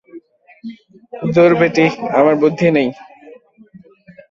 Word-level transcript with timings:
দূর 1.33 1.51
বেটিা 1.59 1.87
আমার 2.19 2.35
বুদ্ধি 2.41 2.67
নেই। 2.75 2.89